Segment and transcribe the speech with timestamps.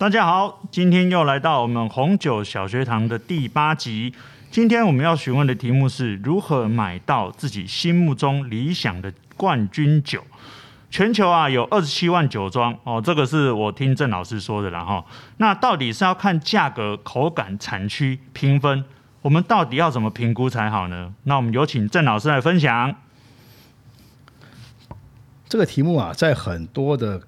[0.00, 4.14] 大家好，今天又来到我们红酒小学堂的第八集。
[4.50, 10.24] 今天我们要询问的题目是如何买到自己心目中理想的冠军酒。
[10.90, 15.04] 全球啊有二十七万酒庄哦，这个是我听郑老师说的啦哈。
[15.36, 18.82] 那到底是要看价格、口感、产区评分，
[19.20, 21.12] 我们到底要怎么评估才好呢？
[21.24, 22.96] 那我们有请郑老师来分享。
[25.46, 27.20] 这个题目啊，在很多的，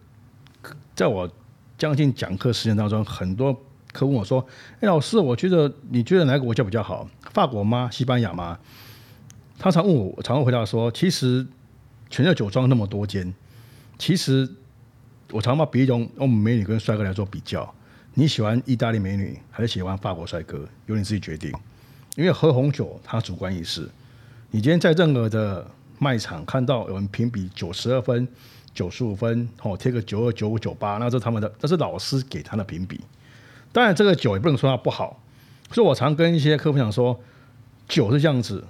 [0.95, 1.31] 在我。
[1.83, 3.53] 将近讲课时间当中，很多
[3.93, 4.47] 客户问我说
[4.79, 7.09] ：“哎，老师，我觉得你觉得哪个国家比较好？
[7.33, 7.91] 法国吗？
[7.91, 8.57] 西班牙吗？”
[9.59, 11.45] 他常问我，我常会回答说：“其实
[12.09, 13.35] 全球酒庄那么多间，
[13.99, 14.49] 其实
[15.33, 17.75] 我常把比用欧美美女跟帅哥来做比较。
[18.15, 20.65] 你喜欢意大利美女还是喜欢法国帅哥？
[20.87, 21.53] 由你自己决定。
[22.15, 23.91] 因为喝红酒它主观意识。
[24.53, 25.69] 你今天在任何的
[25.99, 28.29] 卖场看到有人评比九十二分。”
[28.75, 33.01] 九十五分，哦，贴个九二、九五、九八，那是他们的，这是老师给他的评比。
[33.71, 35.21] 当然，这个酒也不能说它不好，
[35.71, 37.19] 所以我常跟一些客户讲说，
[37.89, 38.65] 酒是这样子，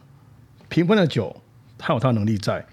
[0.69, 1.37] 评分的酒，
[1.77, 2.65] 它有它能力在，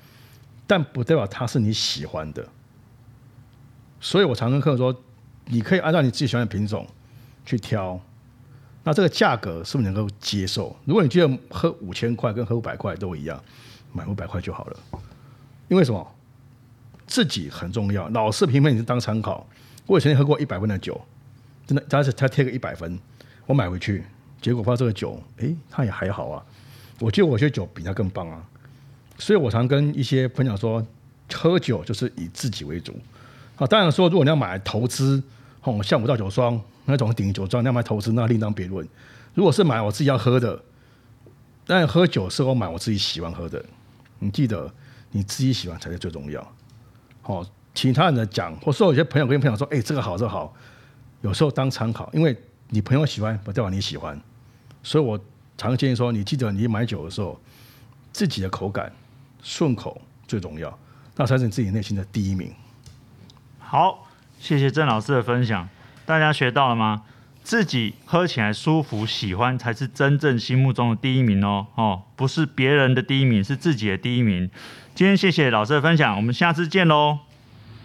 [0.68, 2.48] 但不代表它是你喜欢的。
[4.00, 4.96] 所以我常跟客户说，
[5.46, 6.88] 你可以按照你自己喜欢的品种
[7.46, 8.00] 去挑，
[8.84, 10.76] 那这个价格是不是能够接受？
[10.86, 13.44] 如果你觉得喝五千块跟喝五百块都一样，
[13.92, 14.80] 买五百块就好了，
[15.68, 16.16] 因为什么？
[17.10, 19.46] 自己很重要，老师评分你是当参考。
[19.88, 21.02] 我以前喝过一百分的酒，
[21.66, 22.98] 真的，他是他贴个一百分，
[23.48, 24.04] 我买回去，
[24.40, 26.46] 结果发现这个酒，诶，他也还好啊。
[27.00, 28.46] 我觉得我些酒比他更棒啊。
[29.18, 30.86] 所以我常跟一些朋友说，
[31.34, 32.96] 喝酒就是以自己为主。
[33.56, 35.22] 啊，当然说，如果你要买投资，
[35.64, 38.88] 哦，像五道酒庄那种顶级酒庄，你要买投资，那另当别论。
[39.34, 40.62] 如果是买我自己要喝的，
[41.66, 43.66] 但喝酒是我买我自己喜欢喝的。
[44.20, 44.72] 你记得，
[45.10, 46.56] 你自己喜欢才是最重要。
[47.30, 50.52] 哦，其他人的讲，或说有些朋友跟朋友说，哎、这个好，这个好，
[51.22, 52.36] 有时候当参考，因为
[52.70, 54.20] 你朋友喜欢，不代表你喜欢，
[54.82, 55.20] 所以我
[55.56, 57.40] 常建议说，你记得你买酒的时候，
[58.12, 58.92] 自己的口感
[59.44, 60.76] 顺口最重要，
[61.16, 62.52] 那才是你自己内心的第一名。
[63.60, 64.08] 好，
[64.40, 65.70] 谢谢郑老师的分享，
[66.08, 67.04] 大家学到了吗？
[67.50, 71.66] 自己喝起来舒服、喜欢，才是真正心目中的第一名哦。
[71.74, 74.52] 哦，不是别人的第一名，是自己的第一名。
[74.94, 77.18] 今天谢谢老师的分享，我们下次见喽。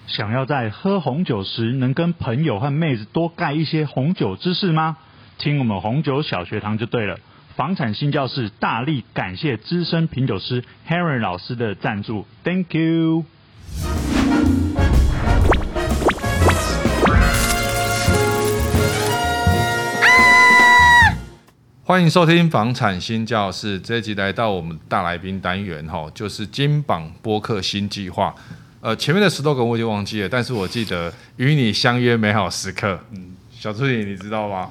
[0.06, 4.98] 想要在喝红酒时能跟朋友和妹子多盖一些红酒知识吗？
[5.38, 7.18] 听我们红酒小学堂就对了。
[7.56, 13.24] 房产新教室大力感谢资深品酒师 Henry 老师的赞助，Thank you。
[21.86, 28.34] 欢迎收听房产新教室，这一集来到我们大来宾单元哈，就是金榜播客新计划。
[28.80, 32.98] 呃，前面的 slogan 我已经忘记了，但是我记得与你相约美好时刻。
[33.10, 34.70] 嗯，小助理你知道吗？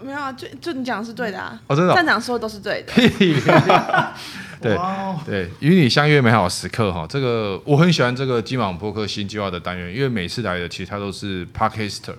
[0.00, 1.60] 没有啊，就就你讲的是对的啊。
[1.66, 2.92] 哦，真的、哦，站长说的都是对的。
[4.62, 4.78] 对
[5.26, 12.14] 对，与你相约美好时刻哈，这个我很喜欢这个金榜播客新计划的单元，因为每次来的其实他都是 Podcaster。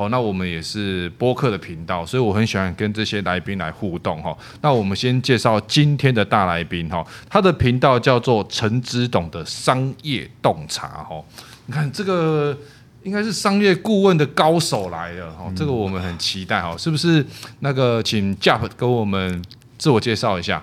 [0.00, 4.34] 哦，那我们也是播客的频道，所以我很喜欢跟这些来宾来互动哈。
[4.62, 11.22] 那我们先介绍今天的大来宾哈，他的频道叫做陈之董的商业洞察哈。
[11.66, 12.56] 你看这个
[13.02, 17.22] 应该是商业顾问的高手来了哈，这个我们很期待哈，是不是？
[17.58, 19.44] 那个请 Jump 跟我们
[19.76, 20.62] 自我介绍一下。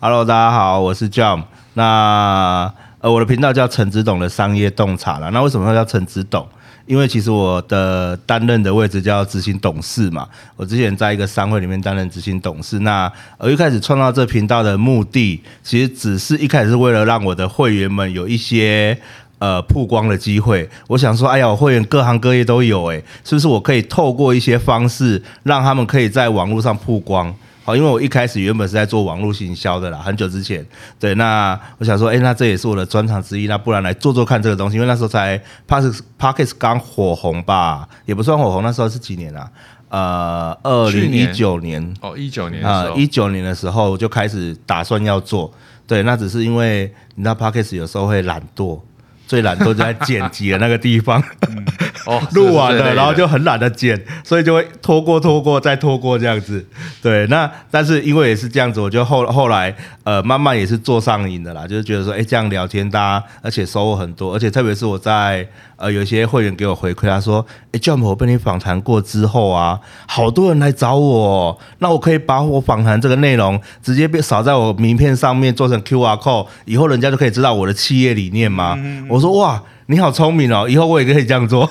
[0.00, 1.44] Hello，大家好，我是 Jump。
[1.74, 5.30] 那呃，我的频道叫陈之董的商业洞察了。
[5.30, 6.48] 那为什么叫陈之董？
[6.88, 10.26] 因为其实我的担任的位置叫执行董事嘛，
[10.56, 12.78] 我之前在一个商会里面担任执行董事。
[12.78, 18.98] 那我一开始创造这频道的目的，其实只是一开始是为了让我的会员们有一些
[19.38, 20.66] 呃曝光的机会。
[20.86, 27.34] 我想说，哎呀，我会员各行各业都有，诶，是不是我可以透过一些方式，让他们可以在网络上曝光？
[27.68, 30.66] 好，因为我一开始原本是在做网络行销的啦，很久之前，
[30.98, 39.50] 对，那我想说，哎，那这也是我的专长之一，那不然来做做看这个东西，因为那时候才 Podcast Podcast 刚火红吧，也不算火红，那时候是几年啊？
[39.90, 45.52] 呃，二零一九年哦，一九年啊，一九年的时候就开始打算要做，
[45.86, 48.80] 对，那只是因为你知道 Podcast 有时候会懒惰。
[49.28, 51.22] 最懒都在剪辑的那个地方，
[52.06, 56.66] 哦， 录完了，然后就很懒得剪，所以就会拖过拖过再拖过这样子。
[57.02, 59.72] 对，那但是因为也是这样子，我就后后来
[60.02, 65.46] 呃慢慢也是做上瘾的啦，就是觉得说，哎，这样聊天大家而且收获很多，而且特别是我在
[65.78, 78.74] 呃有些会员给我回馈，他说，哎，Jump 我被你访谈过之后啊，好多人来找我，那我可以把我访谈这个内容直接被扫在我名片上面做成 QR code，以后人家就可以知道我的企业理念吗？
[78.78, 80.68] 嗯我说哇，你好聪明哦！
[80.68, 81.68] 以后我也可以这样做。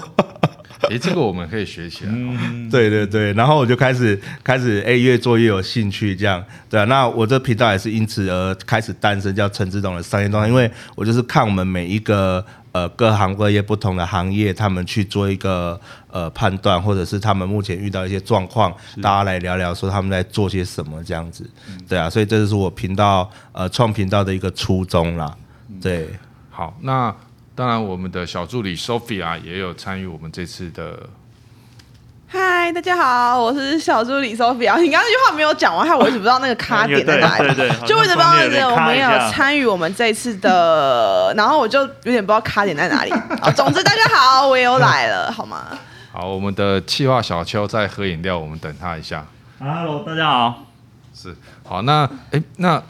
[0.90, 2.12] 哎，这个我们可以学起来。
[2.14, 6.84] 嗯，对对对，然后我就开始开始哎，越做越有兴趣，这样对啊。
[6.86, 15.80] 那我这频道也是因此而开始诞生，叫陈志董的商业动态，因为我就是看我们每一个呃各行各业不同的行业，他们去做一个
[16.12, 18.72] 呃判断，或者是他们目前遇到一些状况，
[19.02, 21.50] 大家来聊聊说他们在做些什么这样子，
[21.90, 22.10] 对啊。
[22.10, 25.36] 所以这就是我频道呃创频道的一个初衷啦，
[25.82, 26.08] 对。
[26.52, 27.14] 好，那。
[27.58, 30.96] 当然，我们的小助理 Sophia 也有参与我们这次的。
[32.28, 34.80] 嗨，大家好，我是小助理 Sophia。
[34.80, 37.48] 你刚刚那句话没有讲完，害我一直不知道那个卡点在哪里。
[37.56, 38.28] 对对，对，就我一直不知
[38.64, 43.12] 我们有参与我们这次的， 然后我就有点不知道卡点在哪里。
[43.42, 45.66] 好，总之大家好，我也有来了，好吗？
[46.12, 49.26] 好，我们的气化小邱在喝饮料，我们等他一下。
[49.60, 50.64] Hello，大家好。
[51.12, 52.84] 是，好，那哎，那。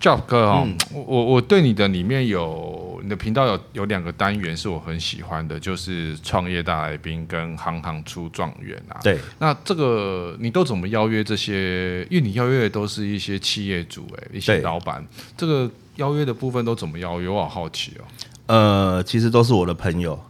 [0.00, 9.00] Job 哥哦，嗯、我我对你的里面有你的频道有有两个单元是我很喜欢的，就是创业大来宾跟行行出状元啊。
[9.02, 12.02] 对，那这个你都怎么邀约这些？
[12.10, 15.04] 因为你邀约的都是一些企业主哎，一些老板，
[15.34, 17.28] 这个邀约的部分都怎么邀约？
[17.28, 18.04] 我好好奇哦。
[18.46, 20.22] 呃，其实都是我的朋友，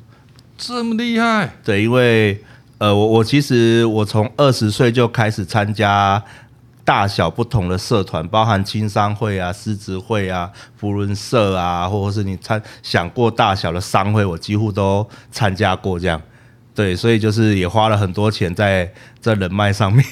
[0.57, 1.53] 这么厉害？
[1.65, 2.41] 对，因为
[2.79, 6.23] 呃，我我其实我从二十岁就开始参加。
[6.87, 15.99] 大小不同的社团，包含青商会啊、狮子会啊、福伦社啊，或者是你参想过大小的商会，我几乎都参加过。
[15.99, 16.23] 这样，
[16.77, 18.89] 对，所以就是也花了很多钱在
[19.21, 20.05] 在人脉上面，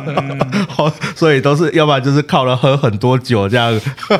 [1.16, 3.72] 所以都是要不然就是靠了喝很多酒这样。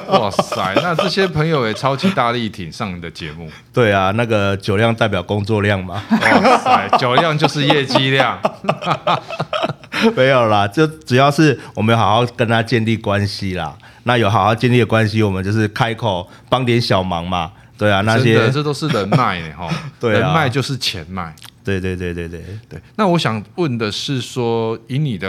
[0.08, 3.50] 哇塞，那这些朋友也超级大力挺上你的节目。
[3.75, 6.02] 对啊，那个酒量代表工作量嘛。
[6.11, 8.40] 哇塞，酒量就是业绩量。
[10.17, 19.69] 没有啦，就只要是我们好好跟他建立关系啦，那有好好建立的关系，我们就是开口帮点小忙嘛，对啊，那些这都是人脉呢哈，
[20.01, 21.35] 对啊，人脉就是钱脉，
[21.65, 22.81] 对对对对对对。
[22.97, 25.29] 那我想问的是说，以你的，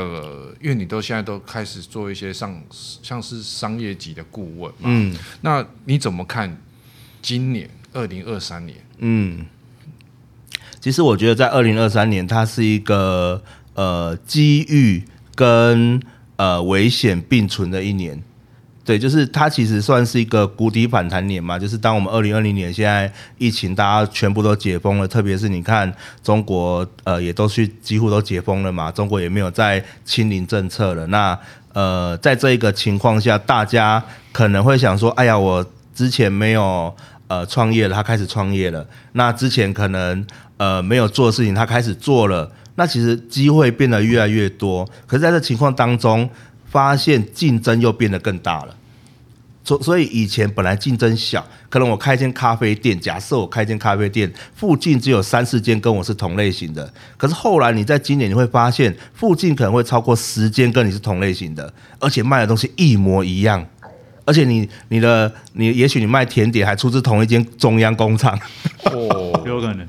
[0.61, 6.57] 因为你都现在都开始做一些上像是商业级的顾问嘛，嗯，那你怎么看
[7.21, 8.77] 今年二零二三年？
[8.99, 9.45] 嗯，
[10.79, 13.41] 其实我觉得在二零二三年，它是一个。
[13.77, 15.03] 呃，机遇
[15.35, 16.01] 跟
[16.35, 18.19] 呃危险并存的一年，
[18.83, 21.59] 对，就是它其实算是一个谷底反弹年嘛。
[21.59, 25.93] 就是当我们二零二零年现在疫情大家全部都解封了，特别是你看
[26.23, 31.05] 中国呃也都去几乎都解封了嘛，中国也没有再清零政策了。
[31.07, 31.37] 那
[31.73, 35.63] 呃在这一个情况下，大家可能会想说，哎呀，我
[35.93, 36.91] 之前没有
[37.27, 38.87] 呃创业了，他开始创业了。
[39.11, 40.25] 那之前可能
[40.57, 42.51] 呃没有做事情，他开始做了。
[42.79, 46.29] 那其实机会变得越来越多，可是在这情况当中，
[46.69, 48.75] 发现竞争又变得更大了。
[49.63, 56.93] 所所以以前本来竞争小，可能我开一间咖啡店，假设我开一间咖啡店，附近只有三四间跟我是同类型的。
[57.17, 63.65] 可是后来你在今年你会发现，附近可能会超过十间跟你是同类型的，而且卖的东西一模一样。
[64.27, 68.37] 而且你你的你也许你卖甜点还出自同一间中央工厂，
[68.83, 69.87] 哦， 有可能，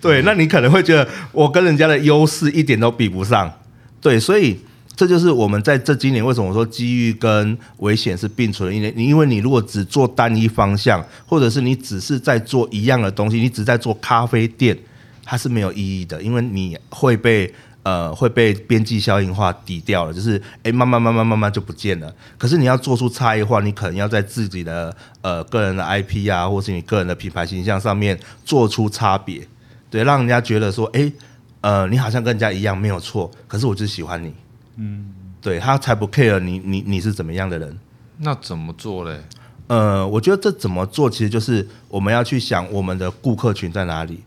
[0.00, 3.52] 对，那你可能会觉得我跟人家的优势一点都比不上，
[4.00, 4.58] 对，所以
[4.96, 14.74] 这就是我们在这今年为什么我说机遇跟危险是并存的，因为你因为你如果只做单一方向，或者是你只是在做一样的东西，你只在做咖啡店，
[15.22, 17.52] 它是没有意义的，因为你会被。
[17.84, 22.10] 呃，会被边际效应化抵掉了，就是哎，慢慢慢慢慢慢就不见了。
[22.38, 29.46] 可是你要做出差异化，你可能要在自己的呃个人的 IP 啊，或是你个人的品牌形象上面做出差别，
[29.90, 31.12] 对，让人家觉得说，哎，
[31.60, 34.32] 呃，你好像跟人家一样没有错，可是我就喜欢你，
[34.76, 37.78] 嗯，对，他才不 care 你你你是怎么样的人。
[38.16, 39.20] 那怎么做嘞？
[39.66, 44.22] 呃，我觉得这怎么做，其实就是我们要去想我们的顾客群在哪里，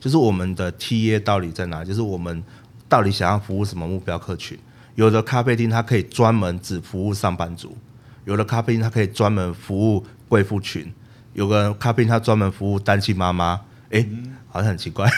[0.00, 2.42] 就是我们的 TA 到底在哪里，就是我们。
[2.92, 4.58] 到底想要服务什么目标客群？
[4.96, 7.74] 有的咖啡厅它可以专门只服务上班族，
[8.26, 10.92] 有的咖啡厅它可以专门服务贵妇群，
[11.32, 13.58] 有个咖啡厅它专门服务单亲妈妈。
[13.88, 14.08] 哎、欸，
[14.46, 15.10] 好像很奇怪，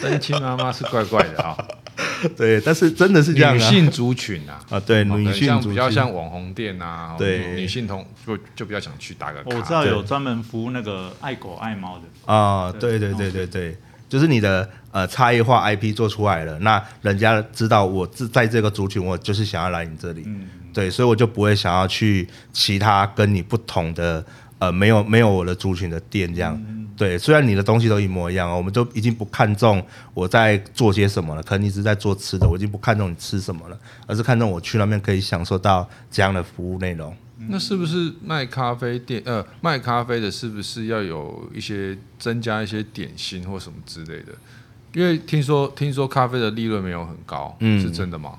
[0.00, 1.76] 单亲妈妈是怪怪的啊、哦。
[2.34, 3.54] 对，但是真的是这样、啊。
[3.54, 9.54] 女性族群啊，啊，对，女性族群比较像网红店啊，对，女性同就就比较想去打个卡。
[9.54, 13.76] 我知道有专门服务那个爱狗爱猫的啊，对对对对对。
[14.08, 24.24] 就是你的呃差异化 IP 做出来了，那人家知道我在在这个族群，我就是想要来你这里，嗯、对，所以我就不会想要去其他跟你不同的
[24.58, 37.16] 呃没有没有我的族群的店这样，嗯、对，虽然你的东西都一模一样，我们都已经不看重我在做些什么了，可能你是在做吃的，我已经不看重你吃什么了，而是看重我去那边可以享受到这样的服务内容。
[37.48, 39.22] 那是不是卖咖啡店？
[39.24, 44.32] 呃，卖咖啡的，是不是要有一些增加一些点心或什么之类的？
[44.92, 48.38] 因为听说听说咖啡的利润没有很高，嗯，是真的吗？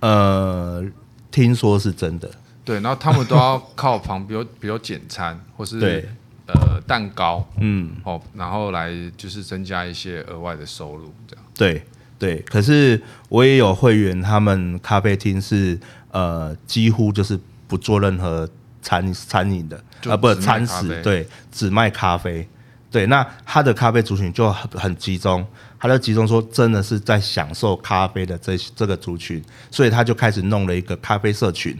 [0.00, 0.84] 呃，
[1.30, 2.30] 听说是真的。
[2.64, 6.08] 对，然后他们都要靠旁边，比如简餐 或是对
[6.46, 11.44] 呃蛋糕，嗯，哦，然后来就是增加一些额外的收入，这样。
[11.54, 11.82] 对
[12.18, 15.76] 对，可是我也有会员，他们咖啡厅是
[16.12, 17.36] 呃几乎就是
[17.66, 18.48] 不做任何
[18.80, 22.48] 餐餐饮的，啊，不是餐食，对，只卖咖啡。
[22.92, 25.44] 对，那他的咖啡族群就很很集中，
[25.80, 31.74] 他就集中说，真的是在享受咖啡的这这个族群，所以他就开始弄了一个咖啡社群，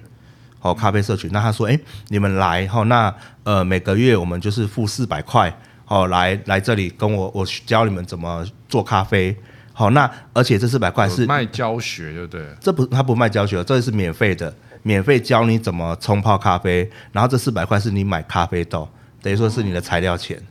[0.63, 1.31] 哦，咖啡社群。
[1.31, 1.79] 那他说，哎，
[2.09, 3.15] 你们来，哦，那
[3.45, 5.55] 呃每个月我们就是付四百块，
[5.87, 9.37] 哦，来来这里跟我我教你们怎么做咖啡，
[9.75, 12.47] 好，那而且这四百块是卖教学，对不对？
[12.59, 18.89] 这不他不卖教学，这是免费的，免费教你怎么冲泡咖啡，然后这四百块是你买咖啡豆，
[19.21, 20.43] 等于说是你的材料钱。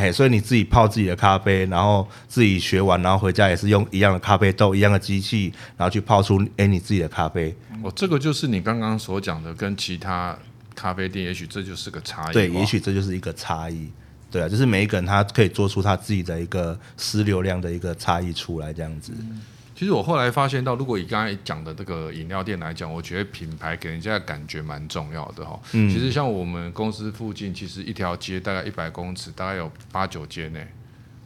[0.00, 7.52] 嘿，所以你自己泡自己的咖啡，然后自己学完，然后回家也是用一样的咖啡豆、一样的机器，然后去泡出诶你自己的咖啡。
[7.82, 10.38] 哦，这个就是你刚刚所讲的，跟其他
[10.72, 12.32] 咖啡店，也许这就是个差异。
[12.32, 13.90] 对，也许这就是一个差异。
[14.30, 19.12] 对啊，就是每一个人他可以做出他自己的一个私流量的一个差异出来，这样子。
[19.18, 19.40] 嗯
[19.78, 25.56] 其实我后来发现到，如果以刚才讲的这个饮料店来讲，我觉得品牌给人家的感觉蛮重要的哈。
[25.70, 25.88] 嗯。
[25.88, 30.58] 其实像我们公司附近，其实一条街大概一百公尺，大概有八九间呢，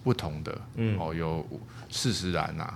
[0.04, 0.54] 不同的。
[0.74, 0.98] 嗯。
[1.00, 1.42] 哦，有
[1.88, 2.70] 四十岚呐，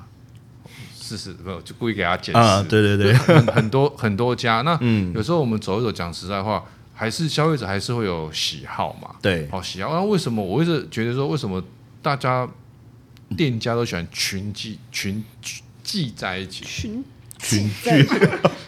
[0.94, 2.38] 四十没有就故意给他解释。
[2.38, 3.12] 啊，对对对。
[3.36, 4.80] 很很多很多家，那
[5.14, 6.64] 有时候我们走一走，讲实在话，
[6.94, 9.14] 还是消费者还是会有喜好嘛。
[9.20, 9.46] 对。
[9.52, 11.62] 哦喜好，那为什么我一直觉得说，为什么
[12.00, 12.48] 大家
[13.34, 15.62] 店家都喜欢群聚群聚？
[15.86, 17.04] 聚在一起，群
[17.38, 18.04] 群聚，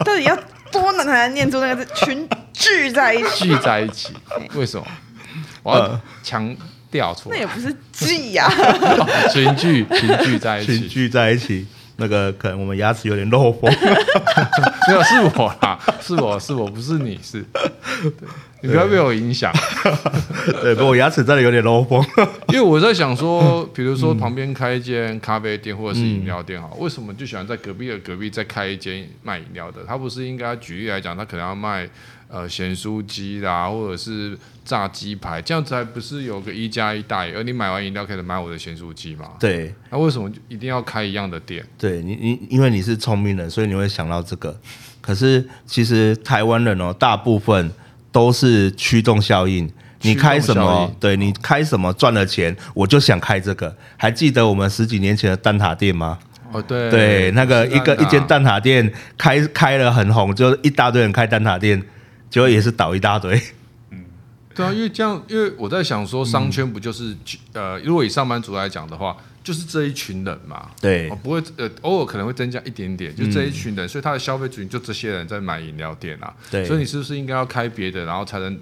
[0.04, 0.38] 到底要
[0.70, 1.92] 多难才能念出那个字？
[2.06, 4.10] 群聚在一起，聚在一起，
[4.54, 4.86] 为什么？
[5.64, 6.56] 我要强
[6.92, 8.48] 调出来，那也不是聚呀，
[9.34, 11.66] 群聚群聚在一起，群聚在一起。
[12.00, 13.62] 那个可能我们牙齿有点漏风，
[14.86, 17.44] 没有是我啦，是我是我不是你是，
[18.60, 19.52] 你不要被我影响。
[20.62, 22.04] 对，不过我牙齿真的有点漏风，
[22.48, 29.84] 因为我在想说， 比如说旁边开一间咖啡店或者是饮料店哈，为什么就喜欢在隔壁的隔壁再开一间卖饮料的？
[29.86, 31.88] 他不是应该举例来讲，他可能要卖。
[32.30, 37.38] 呃，咸酥鸡啦，或者是炸鸡排，这样子还不是有个一加一大于二？
[37.38, 39.30] 而你买完饮料可以买我的咸酥鸡嘛？
[39.40, 39.74] 对。
[39.88, 41.64] 那、啊、为什么一定要开一样的店？
[41.78, 44.54] 对你，你因为你是聪明人，所以你会想到这个。
[45.00, 47.72] 可是其实台湾人哦，大部分
[48.12, 49.70] 都是驱动效应。
[50.02, 50.94] 你开什么？
[51.00, 53.76] 对你开什么赚了钱，我就想开这个。
[53.96, 56.18] 还记得我们十几年前的蛋挞店吗？
[56.52, 56.90] 哦，对。
[56.90, 61.82] 对，那个一个一间蛋挞店开开了很红，就一大堆人开蛋挞店。
[62.30, 63.40] 结果也是倒一大堆，
[63.90, 64.04] 嗯，
[64.54, 67.16] 对啊，因为这样，因为我在想说，商圈不就是，
[67.54, 69.16] 嗯、呃，如果以上班族来讲的话，
[69.48, 78.58] 就是这一群人嘛，对，不会，呃，偶尔可能会增加一点点，就这一群人，嗯、所以他的消费族群就这些人在买饮料店啊，对，所以你是不是应该要开别的，然后才能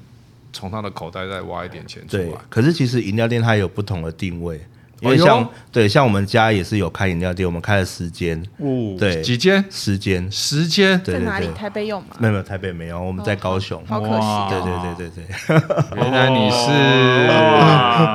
[0.52, 2.22] 从他的口袋再挖一点钱出来？
[2.22, 4.60] 对，可是其实饮料店它有不同的定位。
[5.00, 9.62] 因为像、哎、对像我们家也是有开饮料店，我们开了十间，哦，对，几间？
[9.70, 11.46] 十间，十间，在哪里？
[11.54, 12.06] 台北有吗？
[12.18, 13.82] 没有没有，台北没有，我们在高雄。
[13.86, 16.00] 好可惜，对对对对对。
[16.02, 16.70] 原来你是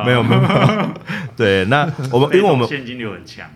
[0.06, 0.90] 没有没有没有，
[1.38, 3.48] 对，那我们 因为我们现金流很强，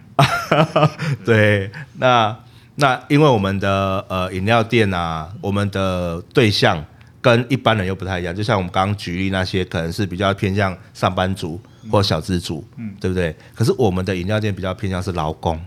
[1.26, 2.38] 对，那
[2.76, 6.84] 那因为我们的呃饮料店啊，我们的对象
[7.22, 11.60] 跟一般人又不太一样，就像我们刚刚举例那些，可能是比较偏向上班族。
[11.92, 13.36] 或小资主，嗯，对不对？
[13.54, 15.60] 可是我们的饮料店比较偏向是劳工，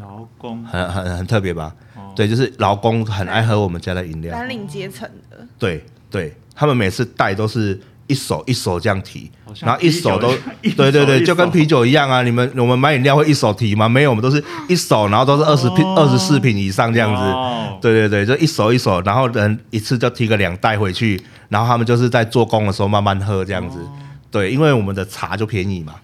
[0.00, 1.74] 劳工很很很特别吧？
[1.96, 5.46] 哦、对，就是劳工很爱喝我们家的饮料，蓝领阶层的。
[5.58, 10.28] 对对，他们每次带都是一手一手这样提，然后一手都
[10.76, 12.22] 对对对，就跟啤酒一样啊！
[12.22, 13.88] 你们我们买饮料会一手提吗？
[13.88, 17.22] 没有，我们都是一手，然后都是二十瓶、二十四瓶以上这样子。
[17.22, 23.78] 哦、对对对，就一手一手，然后人一次就提个两袋回去，然后他们就是在做工的时候慢慢喝这样子。
[23.78, 23.92] 哦
[24.30, 25.94] 对，因为我们的茶就便宜嘛，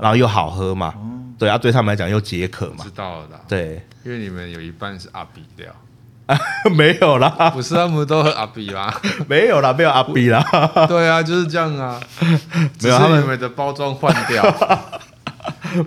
[0.00, 0.92] 然后又好喝嘛，
[1.38, 2.84] 对啊，对他们来讲又解渴嘛。
[2.84, 3.40] 知道了啦。
[3.48, 5.72] 对，因为你们有一半是阿比料，
[6.76, 8.92] 没有啦，不是他们都喝阿比啦，
[9.28, 10.44] 没有啦，没有阿比啦。
[10.88, 11.98] 对啊，就是这样啊，
[12.82, 14.42] 没有他们的包装换掉，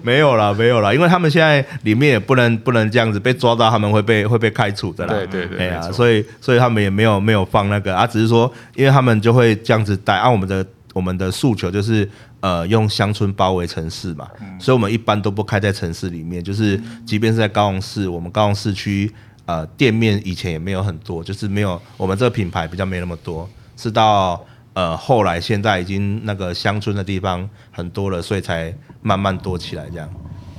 [0.02, 5.14] 没有啦，没有啦，因为他们现在里面也不能不能这样子被抓到，他们会被会被开除的啦。
[5.14, 10.66] 对对对，对啊，所以所以他们也没有没有放那个啊，只是说，因为他们就会这样子带，按我们的。
[10.94, 12.10] 我们的诉求就是，
[12.42, 16.44] 呃，用乡村包围城市嘛，嗯、所以我们一般都不开在城市里面。
[16.44, 19.10] 就是，即便是在高雄市，我们高雄市区，
[19.46, 30.10] 呃，店面以前也没有很多，就是没有我们这个品牌比较没那么多，是到呃后来现在已经那个乡村的地方很多了，所以才慢慢多起来这样。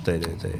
[0.02, 0.50] 对对对。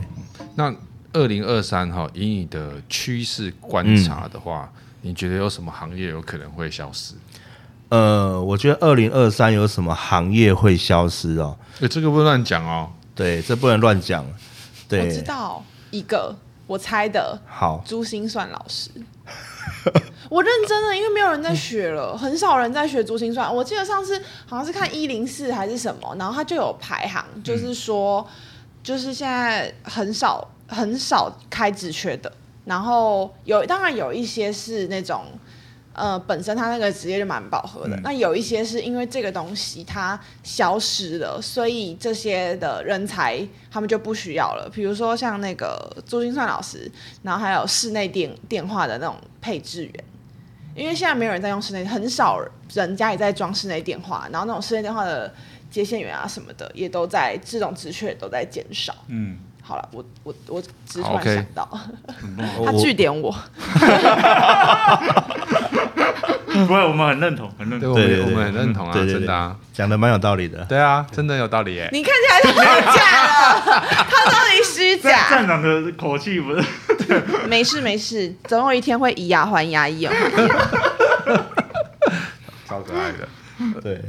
[0.54, 0.74] 那
[1.14, 7.14] 二零二三哈，以你的趋势观察的话，嗯、你觉得有什么行业有可能会消失？
[7.92, 11.54] 呃，我觉得二零二三有什么行业会消失哦？
[11.80, 12.90] 欸、这个不能乱讲哦。
[13.14, 14.24] 对，这不能乱讲。
[14.88, 16.34] 对，我知道一个，
[16.66, 17.38] 我猜的。
[17.46, 18.90] 好，珠心算老师。
[20.30, 23.54] 我认真的，因为没有人在学了， 很少人在学珠心算。
[23.54, 28.26] 我记得上次好像是看一零四还是什么，然后他就有排行，就是说，
[28.82, 32.32] 就是现在很少很少开职缺的，
[32.64, 35.26] 然后有当然有一些是那种。
[35.94, 37.94] 呃，本身他那个职业就蛮饱和的。
[37.96, 44.70] 嗯、那有一些是因为这个东西它消失了，所以这些的人才他们就不需要了。
[44.72, 46.90] 比如说像那个珠心算老师，
[47.22, 49.92] 然后还有室内电电话的那种配置员，
[50.74, 52.40] 因为现在没有人在用室内，很少
[52.72, 55.32] 人家也在装室内电话，然后那种室内电话的
[55.70, 58.94] 接线员啊什么的，也都在这种职缺都在减少。
[59.08, 59.38] 嗯。
[59.64, 61.78] 好了，我我我只是突然想到.
[62.64, 63.32] 他据点我，
[66.66, 69.18] 不会，我们很认同，很认同，对，对，对，我们很认同啊，对对对。
[69.18, 72.92] 真的啊，讲的蛮有道理的，对啊，真的有道理耶，你看起来是虚假
[73.64, 75.30] 的，他到底虚假？
[75.30, 76.64] 站长的口气不是，
[77.48, 80.50] 没事没事，总有一天会以牙还牙，以眼还眼，
[82.68, 83.28] 超可爱的，
[83.82, 84.00] 对。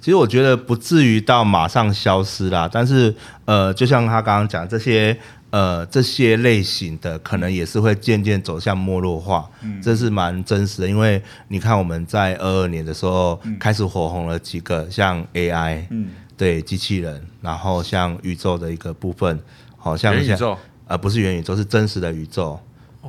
[0.00, 3.14] 其实我觉得不至于到马上消失啦，但是
[3.46, 5.18] 呃，就像他刚刚讲这些
[5.54, 10.88] 呃这些类型的，可能也是会渐渐走向没落化，嗯，这是蛮真实的。
[10.88, 19.38] 因为你看我们在二二年的时候开始火红了几个，像 AI，嗯，对，机器人，然后像宇宙的一个部分，
[19.76, 20.58] 好像元宇宙，
[20.88, 22.58] 呃，不是元宇宙，是真实的宇宙，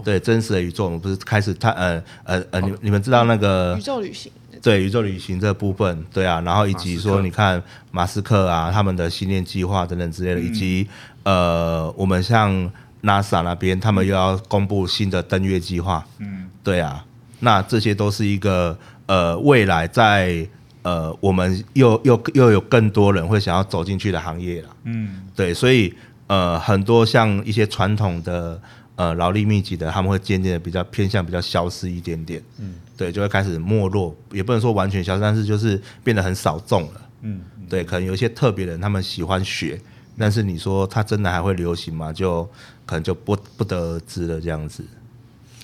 [0.03, 4.31] 对，真实的宇宙，我们不是开始探呃呃呃，你你们知道那个宇宙旅行。
[4.61, 7.61] 对宇宙旅行这部分，对啊，然后以及说，你看
[7.91, 10.87] 马斯克啊，他们的星链计划等等之类的，嗯、以及
[11.25, 12.71] 呃，我们像
[13.03, 17.05] NASA 那边，他们又要公布新的登月计划，嗯，对啊，
[17.41, 20.47] 那这些都是一个呃，未来在
[20.83, 25.93] 呃，我们又又又有更多人会想要走进去的行业了，嗯，对，所以
[26.27, 28.61] 呃，很多像一些传统的
[28.95, 32.75] 呃劳力密集的，他们会渐渐的比较偏向比较消失一点点，嗯。
[32.97, 37.01] 对，就会开始没落，也不能说完全消失，但是就是变得很少众了。
[37.23, 39.77] 嗯，对，可能有一些特别人，他们喜欢学，
[40.17, 42.11] 但是你说它真的还会流行吗？
[42.13, 42.43] 就
[42.85, 44.83] 可能就不不得而知了，这样子。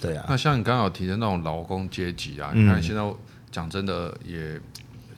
[0.01, 0.25] 对啊。
[0.27, 3.13] 那像你刚刚有提的那种劳工阶级啊，嗯、你看现在
[3.51, 4.59] 讲真的也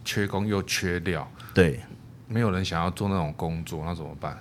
[0.04, 1.80] 缺工又缺料，对，
[2.28, 4.38] 没有人想要做那种工作，那怎么办？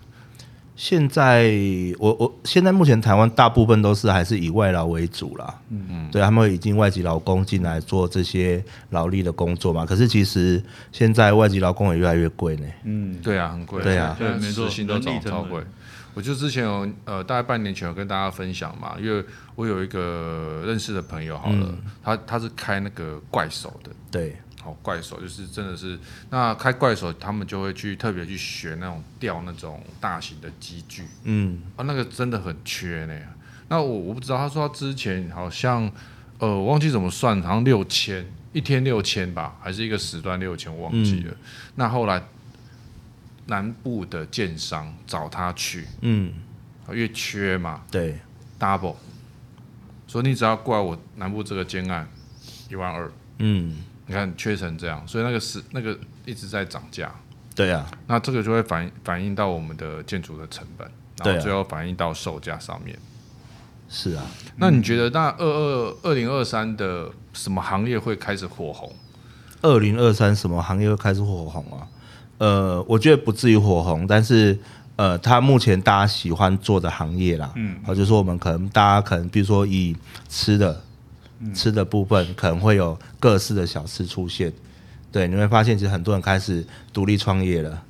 [0.74, 1.52] 现在
[1.98, 9.84] 我我现在目前台湾大部分都是还是以外劳为主啦，嗯嗯，对，他们会引进外籍劳工进来做这些劳力的工作嘛。
[9.84, 12.66] 可是其实现在外籍劳工也越来越贵呢。
[12.84, 13.82] 嗯，对啊，很贵。
[13.82, 15.62] 对啊，对，没错，薪都涨超贵。
[16.14, 24.36] 我就之前有呃大概半年前有跟大家分享嘛，因为我有一个认识的朋友，好了，嗯、他他是开那个怪手的，对。
[24.62, 25.98] 好怪手，就是真的是
[26.30, 33.18] 那开怪手，他们就会去特别去学那种钓那种大型的机具，嗯，啊，那个真的很缺呢。
[33.68, 35.90] 那我我不知道，他说他之前好像
[36.38, 41.32] 呃，我忘记怎么算，好像六千一天六千吧，还是一个时段六千，我忘记了。
[41.32, 41.36] 嗯、
[41.74, 42.22] 那后来
[43.46, 46.32] 南部的建商找他去，嗯，
[46.90, 48.20] 越缺嘛，对
[48.60, 48.94] ，double，
[50.06, 52.08] 所以你只要过来我南部这个建案
[52.68, 53.84] 一万二，嗯。
[54.06, 57.12] 你看缺成这样，所以那个是那个一直在涨价。
[57.54, 62.98] 对啊，那这个就会反反映到我们的建筑的成本，然后最后反映到售价上面。
[63.90, 64.24] 是啊，
[64.56, 68.90] 那你觉得那二二二零二三的什么行业会开始火红？
[69.60, 71.86] 二零二三什么行业会开始火红啊？
[72.38, 74.58] 呃，我觉得不至于火红，但是
[74.96, 79.94] 呃，它目前大家喜欢做的行业啦，嗯，好，就是我们可能大家可能比如说以
[80.28, 80.82] 吃的。
[81.54, 84.52] 吃的部分可能会有各式的小吃出现，
[85.10, 87.82] 对，你会发现其实很多人开始独立创业了，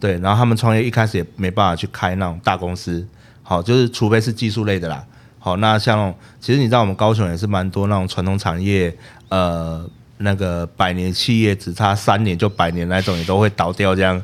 [0.00, 3.06] 对，然后他们创业一开始也没办法去开那种大公司，
[3.42, 5.04] 好，就是除非是技术类的啦，
[5.38, 8.96] 好，那像其实你知道我们高雄也是蛮多那种传统产业，
[9.28, 9.88] 呃，
[10.18, 14.22] 那个百年企业只差三年就百年那种也都会倒掉这样。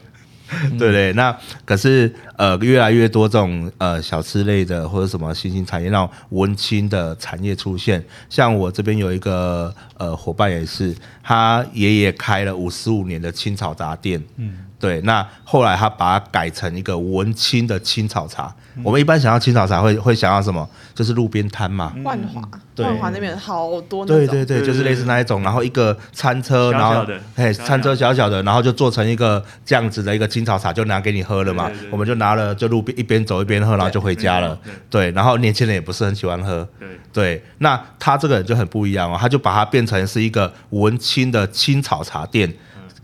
[0.78, 8.02] 对对，那可是呃，越来越多这种呃小吃类的或者什么新兴产业，那种文青的产业出现。
[8.28, 18.52] 像我这边有一个呃伙伴也是，他爷爷开了五十五年的青草杂店，嗯，对，那后来他把它改成一个文青的青草茶。
[18.82, 20.68] 我们一般想要青草茶会会想要什么？
[20.92, 21.94] 就是路边摊嘛。
[22.02, 22.42] 万华，
[22.78, 24.04] 万华那边好多。
[24.04, 31.70] 对对对，就是类似那一种，然后一个餐车，然后哎，餐车小小的，然后就做成一个这样子的一个青草茶，就拿给你喝了嘛。
[31.88, 34.58] 我们就拿了，就路边一边走一边喝，然后就回家了。
[34.90, 36.68] 对，然后年轻人也不是很喜欢喝。
[37.12, 42.52] 对，那他这个人就很不一样哦，他就把它变成是一个文青的青草茶店。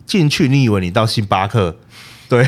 [0.09, 1.77] 进去，你以为你到星巴克，
[2.29, 2.43] 对，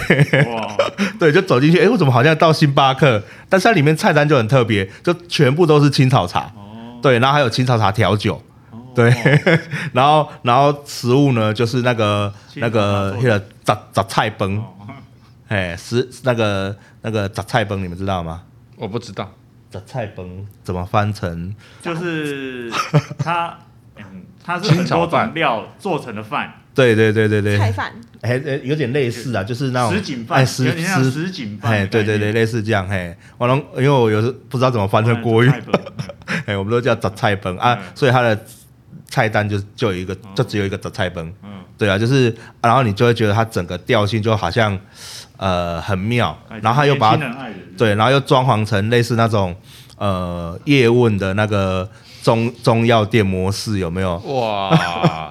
[0.47, 0.77] 哇。
[1.21, 3.23] 对，就走进去，哎，我怎么好像到星巴克？
[3.49, 9.11] 但是它里面菜单就很特别，就全部都是青草茶，哦、对，然后还有青草茶调酒，哦、对，
[9.93, 14.63] 然后然后食物呢，就是那个那个那个杂杂菜崩，
[15.49, 18.43] 哎、哦，是那个那个杂菜崩，你们知道吗？
[18.77, 19.31] 我不知道，
[19.71, 21.55] 杂菜崩怎么翻成？
[21.83, 22.73] 就是
[23.19, 23.59] 它，
[23.97, 26.55] 嗯，它是很多种料做成的饭。
[26.75, 35.51] 对对对对对，菜饭，哎哎，有点类似啊，就是那种什锦饭，有点像什锦饭，哎，对对对，类似这样，嘿，我龙，因为我有时不知道怎么翻成国语，
[36.47, 38.39] 哎， 我们都叫杂菜崩啊，所以它的
[39.07, 44.79] 菜单就就有一个，就只有一个杂菜崩，嗯，对啊，就是，然后你就会觉得它整个调性就好像
[45.37, 49.55] 呃很妙，然后他又把它，对，然后又装潢成类似那种
[49.99, 51.89] 呃叶问的那个
[52.23, 54.17] 中中药店模式，有没有？
[54.19, 55.31] 哇哇！